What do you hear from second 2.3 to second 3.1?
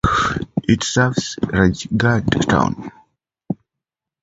town.